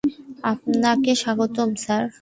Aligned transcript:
আপনাকে 0.43 1.11
স্বাগতম, 1.21 1.69
স্যার! 1.83 2.03